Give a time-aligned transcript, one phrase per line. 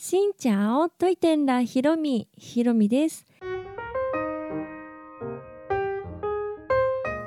[0.00, 2.28] しんちゃおといてんらひろみ。
[2.36, 3.26] ひろみです。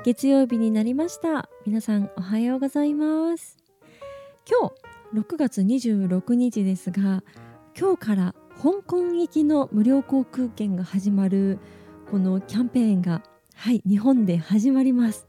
[0.06, 1.50] 月曜日になりました。
[1.66, 3.58] 皆さんおはようございます。
[4.48, 4.70] 今
[5.12, 7.22] 日6月26日ですが
[7.78, 11.58] 今日から香港行きの無料航空券が始まる
[12.10, 13.22] このキャンペーンが
[13.54, 15.28] はい日本で始まります。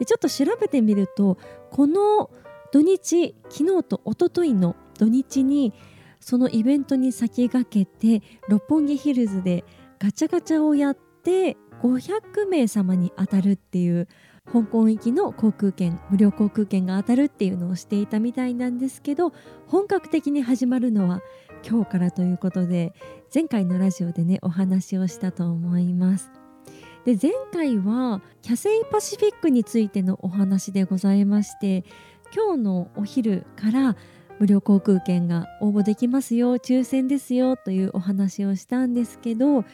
[0.00, 1.38] でちょっと調べてみると
[1.70, 2.30] この
[2.72, 5.72] 土日昨日と一昨日の土日に
[6.20, 9.64] そのイベントに先駆けて六本木ヒルズで
[9.98, 14.06] ガチャガチャをやって500名様に当たるっていう
[14.52, 19.32] 香港行きの航空券無料航空券が当たるっていうのをしていたみたいなんですけど
[19.66, 21.20] 本格的に始まるのは
[21.66, 22.92] 今日からということで
[23.32, 26.30] 前回のラジオでねお話をしたと思います。
[27.04, 31.84] で前回はキャセイパシフィックについてのお話でございまして
[32.34, 33.96] 今日のお昼から
[34.40, 39.64] 無料航空券が応募できますよ抽選ですよというお話をしたんですけど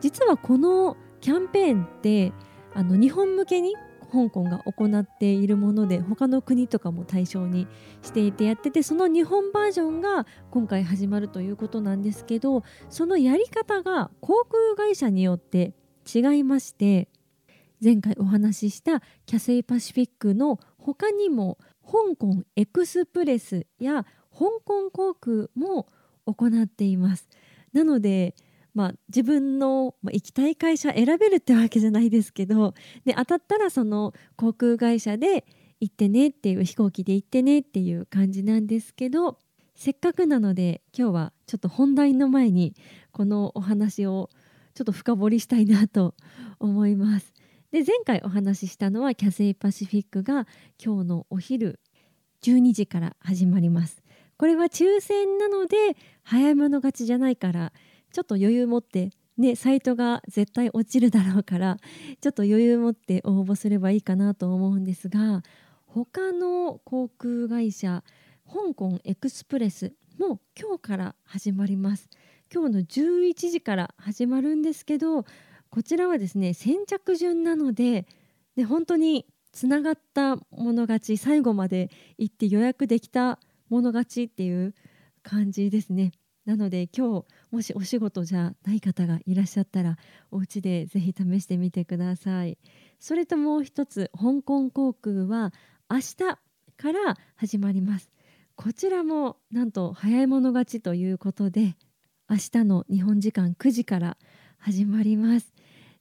[0.00, 2.32] 実はこのキャンペーンって
[2.74, 3.74] あの日本向けに
[4.12, 7.68] 香港が行っているもので他の国とかも対象に
[8.02, 15.72] していてやっててその日本バージョンが今回始まるということなんですけどそのやり方が航空会社によって
[16.12, 17.08] 違いまして
[17.82, 25.88] 前回お話ししたキャセイパシフィックの他にも香港エクスプレスや香港航空も
[26.26, 27.28] 行っています
[27.72, 28.34] なので
[28.74, 32.74] まあ、自分の行きたい会社選べるってわけじゃないですけど
[33.06, 35.46] で当たったらその航空会社で
[35.80, 39.38] 行ってねっていう飛行機で行ってねっていう感じなんですけど
[39.74, 42.74] せっかくなので今日はちょっと本題の前に
[43.12, 44.28] このお話を
[44.74, 46.14] ちょっと深掘りしたいなと
[46.60, 47.32] 思います。
[47.76, 50.46] で前回お話ししたのはキャセイパシフィックが
[50.82, 51.78] 今日のお昼
[52.42, 54.02] 12時から始まります。
[54.38, 55.76] これは抽選なので
[56.22, 57.74] 早い者勝ちじゃないから
[58.14, 61.76] ちょっと余裕持ってね、サイトが絶対落ちるだろうから
[62.22, 65.42] ちょっと余裕持って応募すればいいかなと思うんですが
[65.84, 68.02] 他の航空会社
[68.46, 72.08] 香港エクスプレスも今日から始まります
[72.50, 75.26] 今日の11時から始まるんですけど
[75.76, 78.06] こちらはですね先着順なので
[78.56, 83.38] で本当につながったもの勝ち最後まで行って予約できた
[83.68, 84.74] もの勝ちっていう
[85.22, 86.12] 感じですね。
[86.46, 89.98] なので今日もしお仕事じゃない方がいらっしゃったら
[90.30, 92.56] お家でぜひ試してみてください。
[92.98, 95.52] それともう一つ香港航空は
[95.90, 96.38] 明日か
[96.92, 98.10] ら始まります。
[98.54, 101.76] こちらもなんと早い者勝ちということで
[102.30, 104.16] 明日の日本時間9時から
[104.56, 105.55] 始まります。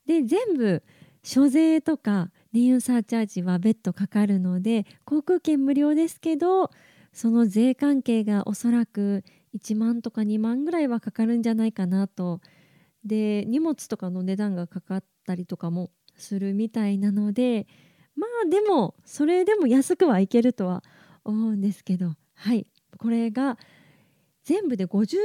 [0.06, 0.84] で全部
[1.24, 6.70] 所税とか燃油サーチャージは別途かかるので航空券無料ですけど
[7.12, 9.24] その税関係がおそらく
[9.56, 12.42] 1万とか2万ぐらいはかかるんじゃないかなと。
[13.06, 17.68] で荷物とかの値段がかかったりとかもするみたいなので
[18.16, 20.84] まあでもそれでも安くはいけるとは
[21.24, 22.68] 思うんですけどはい。
[22.98, 23.58] これが
[24.44, 25.18] 全部で50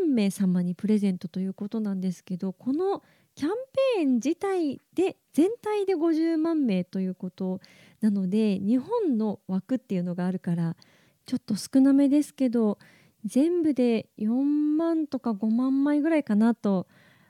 [0.00, 3.02] 万名様にプレゼントということなんですけどこの
[3.34, 3.50] キャン
[3.96, 7.60] ペーン自体で全体で50万名ということ
[8.00, 10.76] なので日本の枠っていうのがあるから
[11.24, 12.78] ちょっと少なめですけど
[13.24, 16.86] 全部で4万とか5万枚ぐらいかなと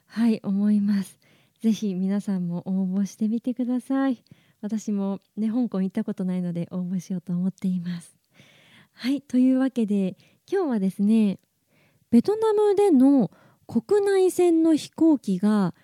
[0.07, 1.19] はい思います。
[1.61, 4.25] ぜひ皆さんも応募してみてください。
[4.61, 8.17] 私もね香港行ったことないので応募しようと思っています。
[8.95, 10.17] はいというわけで
[10.51, 11.39] 今日はですね
[12.11, 13.31] ベトナムでの
[13.67, 15.75] 国内線の飛行機が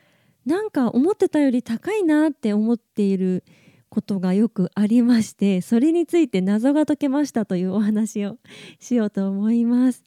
[0.48, 3.44] なんか思ってたより高いなって思っている
[3.90, 8.38] ことがよくありましてそれについて謎が解けましたというお話を
[8.80, 10.02] しようと思います。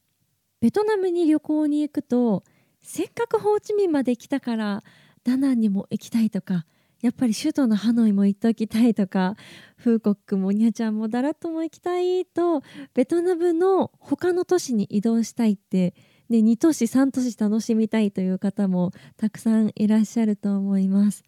[0.60, 2.44] ベトナムに旅行に行くと
[2.82, 4.84] せっかくホーチミンまで来たから
[5.24, 6.66] ダナンにも行きたいとか
[7.02, 9.36] やっぱり首都のハノイも行っておきたいとか
[9.76, 12.64] フーコックもニャちゃんもダラッとも行きたいと
[12.96, 15.94] ベトナムの他の都市に移動したいって、
[16.32, 21.26] ね、2都市3都市楽しみたいという方もたくさんいらっしゃると思います。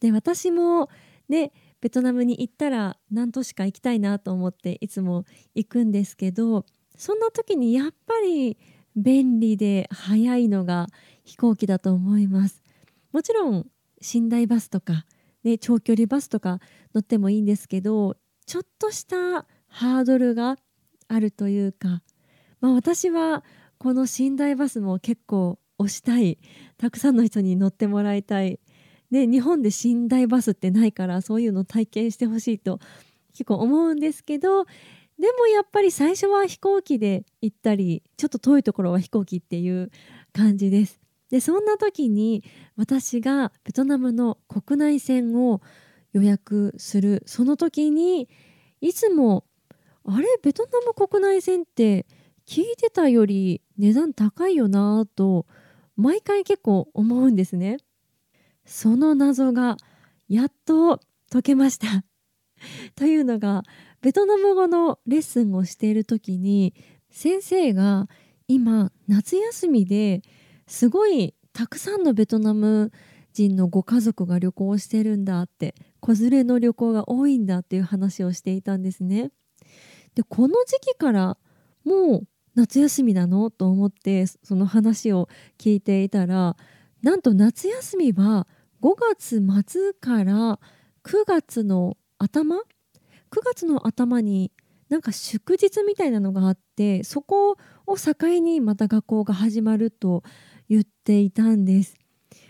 [0.00, 0.88] で私も
[1.28, 1.52] ね
[1.82, 6.64] ベトナムに行ったら何都市か行きたいなと思っていつも行くんですけど
[6.96, 8.56] そんな時にやっぱり
[8.96, 10.86] 便利で早いのが
[11.24, 12.62] 飛行機だと思います
[13.12, 13.66] もちろん
[14.00, 15.04] 寝台バスとか、
[15.44, 16.58] ね、長距離バスとか
[16.94, 20.56] 乗ってもいいんですけどちょっとしたハードルが
[21.06, 22.02] あるというか、
[22.60, 23.44] まあ、私は
[23.78, 26.38] この寝台バスも結構推したい。
[26.76, 28.58] たくさんの人に乗ってもらいたい。
[29.10, 32.78] で日本で寝台バスってないからそういうの体験してほしいと
[33.32, 39.90] 結構思うんですけどでもやっぱり最初は飛行機で行ったりちょっと遠いところは飛行機っていう
[40.32, 41.00] 感じです。
[41.30, 42.42] でそんな時に
[42.76, 45.60] 私がベトナムの国内線を
[46.12, 47.22] 予約する。
[47.26, 48.28] その時に
[48.80, 49.44] いつも
[50.04, 52.06] あれベトナム国内線って
[52.48, 55.44] 聞いてたより値段高いよなと
[55.96, 57.76] 毎回結構思うんですね。
[58.64, 59.76] その謎が
[60.30, 60.98] やっと
[61.30, 62.06] 解けました。
[62.96, 63.64] というのが
[64.00, 66.72] ベトナム語のレッスンをしている時に
[67.10, 68.08] 先生が
[68.46, 70.22] 今夏休みで
[70.66, 72.92] すごいたくさんのベトナム
[73.34, 79.32] 人のご家族が旅行してるんだって子連れの旅行が多いんだっていう話をしていたんですね。
[80.14, 81.36] でこの時期から
[81.84, 83.50] もう夏休みなの？
[83.50, 85.28] と思ってその話を
[85.58, 86.56] 聞いていたら
[87.02, 88.48] なんと夏休みは
[88.82, 90.58] 5月末から
[91.04, 92.60] 9月の頭？9
[93.44, 94.50] 月の頭に
[94.88, 97.56] なんか祝日みたいなのがあってそこ
[97.86, 100.24] を境にまた学校が始まると
[100.68, 101.94] 言っていたんです。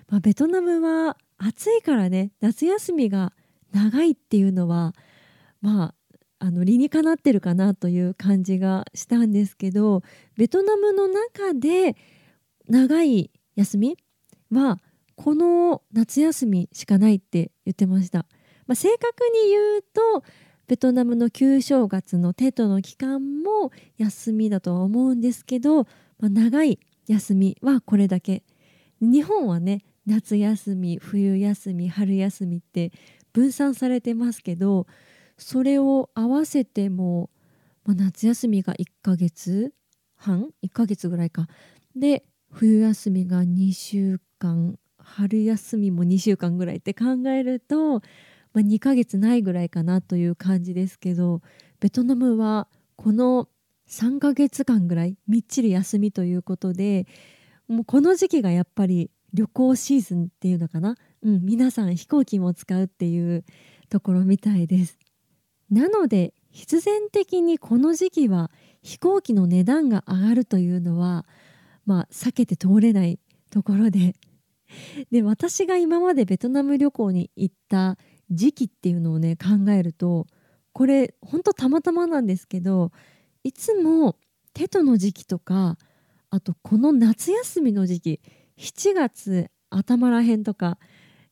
[0.09, 3.35] まあ、ベトナムは暑いからね夏休みが
[3.73, 4.95] 長いっていうのは
[5.61, 5.95] まあ
[6.41, 10.03] あの理にかなってるかなという感じがしたんですけど
[10.37, 11.97] ベトナムの中で
[12.69, 13.97] 長い休み
[14.53, 14.79] は
[15.17, 18.27] この夏休みしかないって言ってました。
[18.67, 20.23] まあ、正確に言うと
[20.69, 25.85] ベトナムの旧正月のテトの期間も休みだとは思うんですけど、
[26.19, 28.45] まあ、長い休みはこれだけ
[29.01, 32.93] 日本はね夏休み冬休み春休みって
[33.33, 34.87] 分散されてますけど
[35.39, 37.31] それを合わせても、
[37.85, 39.73] まあ、夏休みが1ヶ月
[40.17, 41.47] 半？1ヶ月ぐらいか。
[41.97, 48.01] で冬休みが2週間春休みも2週間ぐらいって考えると、ま
[48.57, 51.41] あ、2ヶ月ないぐらいかなという感じですけど
[51.81, 53.49] ベトナムはこの
[53.89, 57.07] 3ヶ月間ぐらいみっちり休みということで
[57.69, 63.45] もうこの時期がやっぱり旅行シーズンっていうのかな、うん、皆さん飛行機も使うっていう
[63.89, 64.99] ところみたいです。
[65.71, 68.51] なので必然的にこの時期は
[68.83, 71.27] 飛行機の値段が上がるというのは
[71.85, 73.19] まあ避けて通れない
[73.51, 74.15] ところで。
[75.11, 77.97] で私が今までベトナム旅行に行った
[78.31, 80.27] 時期っていうのをね考えると
[80.73, 82.93] これほんとたまたまなんですけど
[83.43, 84.17] いつも
[84.53, 85.79] テトの時期とか
[86.31, 88.21] あとこの夏休みの時期
[88.59, 90.79] 7月頭らへんとか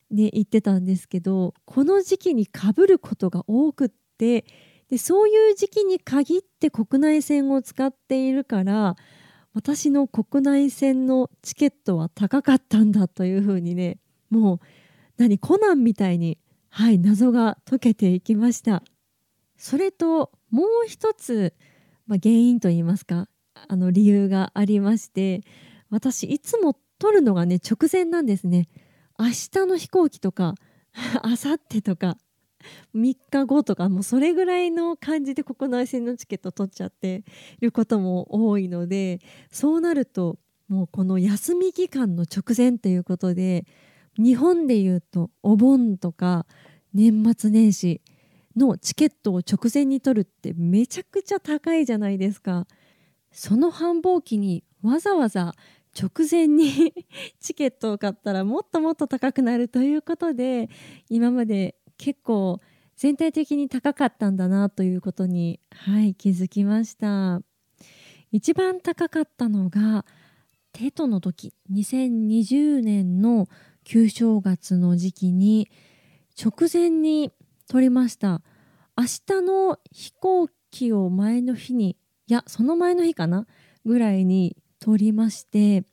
[0.09, 4.45] ね言ってたんですけどこの時期にかぶることが多くって
[4.89, 8.95] でそういう時期に限って国内線を使っているから
[9.53, 13.99] 私の国内線のチケットは高かったんだというふうにね
[14.29, 14.59] もう
[15.17, 16.37] 何コナンみたいに
[16.69, 18.83] はい謎が解けていきました。
[19.57, 21.53] それともう一つ
[22.07, 23.27] まあ、原因といいますか
[23.67, 25.41] あの理由がありまして
[25.89, 28.67] 私いつも撮るのがね直前なんですね。
[29.19, 30.55] 明日の飛行機とか
[31.23, 32.17] 明後日とか
[32.95, 37.23] 3日後とかもうそれぐらいの感じで国内線のチケット取っちゃって
[37.61, 39.19] ることも多いので
[39.51, 40.37] そうなると
[40.67, 43.65] もうこの休み期間の直前ということで
[44.17, 46.45] 日本でいうとお盆とか
[46.93, 48.01] 年末年始
[48.55, 52.65] のチケットを直前に取るってめちゃくちゃ高いじゃないですか。
[53.31, 55.53] その繁忙期にわざわざ
[55.99, 56.93] 直前に
[57.39, 60.69] チケットを買ったらもっともっと高くなるということで
[61.09, 62.59] 今まで結構
[62.95, 67.41] 全体的に高かったんだなということに、はい、気づきました。
[68.31, 70.05] 一番高かったのが
[70.73, 73.47] テトの時2020年の
[73.83, 75.69] 旧正月の時期に
[76.43, 77.31] 直前に
[77.69, 78.41] 撮りました。
[78.97, 83.45] 明日の飛行機を前の日にいやその前の日かな
[83.85, 85.83] ぐらいに撮りまして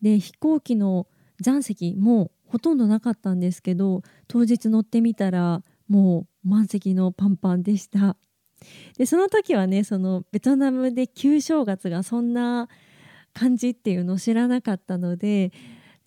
[0.00, 1.06] で飛行機の
[1.40, 8.16] 残席もほとんどなかったんですけど当日乗ってみたらもう満席のパンパンでした。
[8.96, 12.70] でその時はねそのベトナムで旧正月がそんな
[13.34, 15.52] 感じっていうのを知らなかったので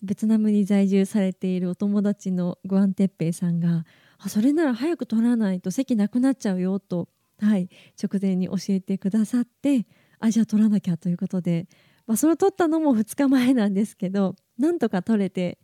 [0.02, 3.84] ベトナムに在住されているお友達のグアン・テッペイさんが
[4.18, 7.68] あそれなら早く取らないと席なくなっちゃうよと、はい、
[8.02, 9.86] 直前に教えてくださって
[10.18, 11.68] あじゃあ取らなきゃということで、
[12.08, 15.60] まあ、それを取ったのも2日前なんですけどなんとか取れて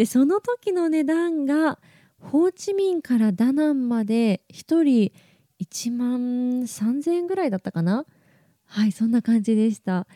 [0.00, 1.78] でその時の値段が
[2.20, 5.12] ホーチミンからダナンまで1人
[5.60, 8.06] 1万3000円ぐらいだったかな？
[8.64, 10.06] はいそんな感じでした。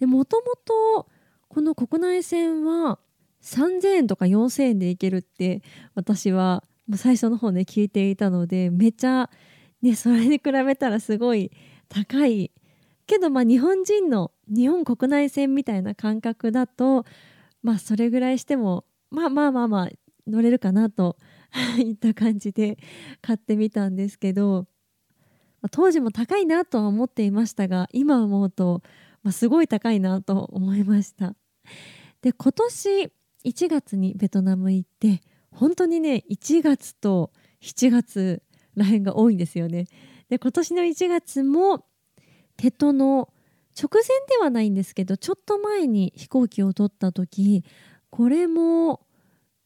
[0.00, 0.56] でもとも
[0.96, 1.08] と
[1.48, 2.98] この国内線は
[3.42, 5.60] 3000円とか4000円で行けるって
[5.94, 6.64] 私は
[6.96, 9.28] 最初の方ね聞いていたのでめっちゃ、
[9.82, 11.50] ね、それに比べたらすごい
[11.90, 12.50] 高い。
[13.06, 17.04] けどまあ日本人の日本国内線みたいな感覚だと
[17.62, 19.90] まあそれぐらいしてもまあまあまあまあ
[20.26, 21.16] 乗れるかなと
[21.78, 22.78] いった感じで
[23.20, 24.66] 買ってみたんですけど
[25.70, 28.82] 当時も高いなとは思っていましたが今思うと、
[29.22, 31.34] まあ、すごい高いなと思いました。
[32.20, 33.12] で今年
[33.44, 38.42] 1月にベトナム行って本当にね1月と7月
[38.74, 39.86] らへんが多いんですよね。
[40.28, 41.86] で今年の1月も
[42.56, 43.32] テトの
[43.80, 47.64] 直前ではないんですけどちょっと前に飛行機を取った時
[48.10, 49.03] これも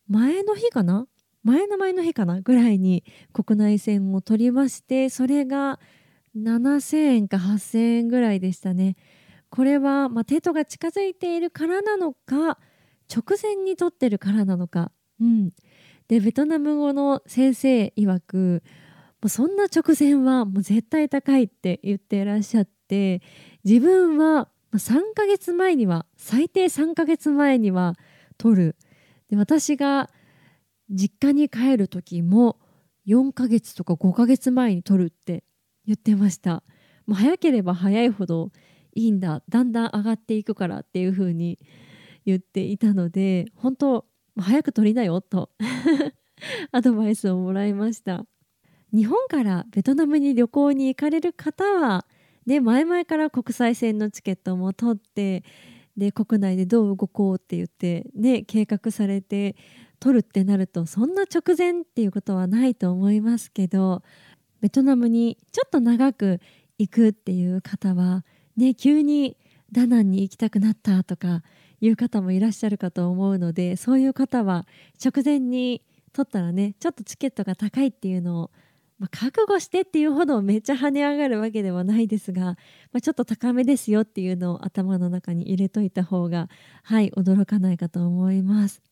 [0.08, 1.06] 前の日かな？
[1.44, 5.78] 前の前の日かなぐらいに国内線を取りましてそれが
[6.36, 8.96] 7000円か8000円ぐらいでしたね。
[9.50, 12.58] これは、まあ、テトが近づいているからなのか
[13.10, 14.92] 直前に取ってるからなのか。
[15.20, 15.52] うん。
[16.08, 18.62] でベトナム語の先生曰く
[19.26, 23.20] そんな直前はもう絶対高いって言ってらっしゃって
[23.64, 27.94] 自分は3ヶ月前には最低3ヶ月前には
[28.36, 28.76] 取る。
[29.30, 30.10] で私が
[30.90, 32.58] 実家に帰る時も
[33.06, 35.44] 4ヶ月とか5ヶ月前に取るって
[35.86, 36.62] 言ってました。
[37.06, 38.50] もう早ければ早いほど
[38.94, 39.42] いいんだ。
[39.48, 41.58] だんだん上がっていくからっていう風に
[42.26, 44.04] 言っていたので本当
[44.38, 45.50] 早く取りなよと
[46.72, 48.26] アドバイスをもらいました。
[48.92, 52.06] 日本からベトナムに旅行に行かれる方は
[52.46, 55.44] で前々から国際線のチケットも取って
[55.98, 59.56] で国内でどう動こうって言って、ね、計画されて
[59.98, 64.02] 取るってなるとそんな直前っていうことはないと思いますけど
[64.60, 66.40] ベトナムにちょっと長く
[66.78, 68.24] 行くっていう方は、
[68.56, 69.36] ね、急に
[69.72, 71.42] ダナンに行きたくなったとか
[71.80, 74.66] いう方もいらっしゃるかと思うのでそういう方は
[75.04, 78.50] 直前に取ったらねちょっとチケットが高いっていうのを
[78.98, 82.56] まあ、覚悟してっていうほどめっちゃ跳ね上がるわけではないですが、ま
[82.94, 86.48] あ、ちょっと高めですよっていうのを頭の中に入れといた方が
[86.82, 88.82] はい驚かないかと思います。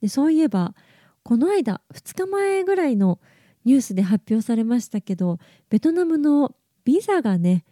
[0.00, 0.74] でそういえば
[1.22, 3.18] この間2日前ぐらいの
[3.64, 5.38] ニュースで発表されましたけど
[5.68, 6.54] ベトナムの
[6.84, 7.64] ビザがね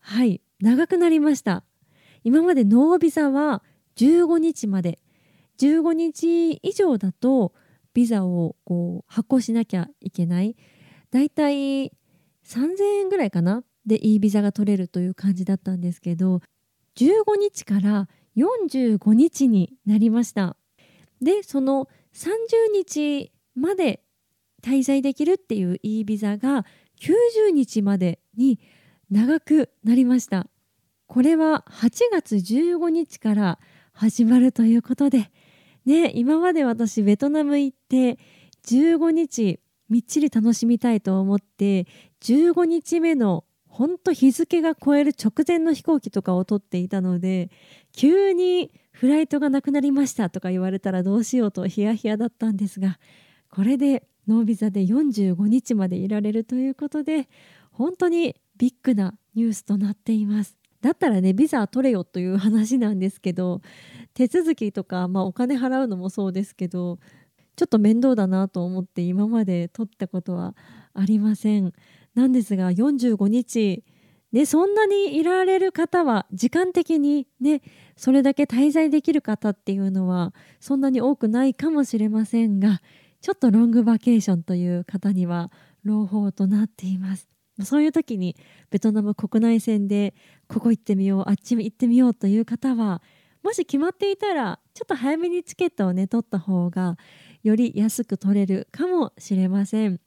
[0.00, 1.64] はい長くなりました。
[2.24, 3.62] 今までノービザは
[3.96, 4.98] 15日まで。
[5.58, 7.54] 15日以上だと
[7.94, 10.56] ビザをこう発行しなきゃいけない。
[11.10, 11.92] だいたい
[12.44, 13.62] 3000円ぐらいかな？
[13.86, 16.40] でいいビザが取れるという感じだったんですけど
[16.96, 20.56] 15日から45日になりました。
[21.22, 24.02] でその30日まで
[24.62, 26.66] 滞在できるっていう e ビザが
[27.00, 28.58] 90日までに
[29.10, 30.48] 長くなりました。
[31.06, 33.58] これは8月15日から
[33.92, 35.30] 始まるということで
[35.84, 38.18] ね今まで私ベトナム行って
[38.66, 41.86] 15日みっちり楽しみたいと思って
[42.22, 47.50] 15日目のほんと日付が超える直前の飛行機とかを取っていたので
[47.92, 52.98] 急にフライトがなくなりましたとか言われたらどうしようとヒヤヒヤだったんですが
[53.50, 57.28] これでノービザで45日までいられるということで
[57.70, 60.56] 本当にビッグなニュースとなっています。
[60.80, 63.60] だったらねビザ取れよという話なんですけど
[64.14, 66.98] 手続きとか、まあ、お金払うのもそうですけど
[67.56, 70.54] ちょっと面倒だなと思って今まで取ったことは
[70.94, 71.72] ありません。
[72.14, 73.84] なんですが45日
[74.32, 77.62] ね、そんなにいられる方は時間的にね
[77.96, 82.82] それだけ滞在できる方っていうのはそんなに多くないかもしれませんが
[83.22, 85.50] ちょっとロングバケーションという方には
[85.84, 87.28] 朗報となっています。
[87.62, 88.36] そういう時に
[88.70, 90.14] ベトナム国内線で
[90.48, 93.00] ここ行ってみようあっち行ってみようという方は
[93.42, 96.98] もし決まっていたらちょっと早めにチケットをね取った方が
[97.46, 100.00] より安く取れるかもしれません。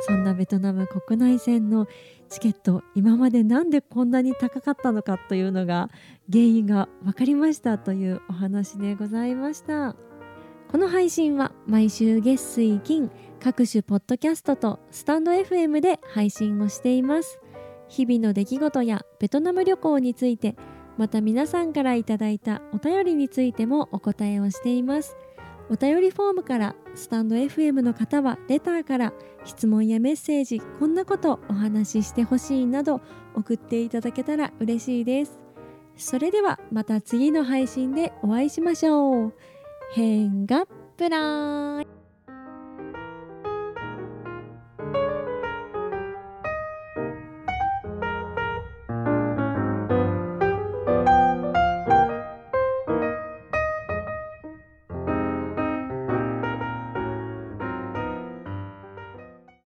[0.00, 1.86] そんなベトナム国内線の
[2.28, 5.90] チケット今まで何でこんなに高かったのかというのが
[6.28, 9.94] 原因が分かりましたというお話でございました。
[10.72, 17.38] この配信は毎週月水金各種ポッドキャストとスタンド FM で配信をしています。
[17.88, 20.56] 日々の出来事やベトナム旅行について
[20.98, 25.16] また皆さんからいただいたお便りについてもお答えをしています。
[25.70, 29.12] お便りフォームからスタンド FM の方はレターから
[29.44, 33.00] 質問やメッセージこんなことお話ししてほしいなど
[33.34, 35.38] 送っていただけたら嬉しいです。
[35.96, 39.34] それではまた次の配信でお会いしましょう。
[39.92, 41.97] 変がプラー